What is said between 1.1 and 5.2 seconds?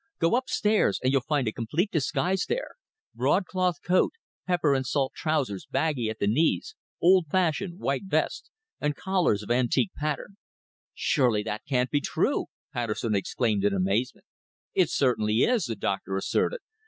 you'll find a complete disguise there broadcloth coat, pepper and salt